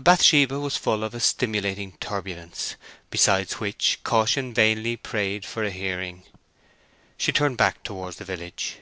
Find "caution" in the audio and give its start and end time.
4.04-4.54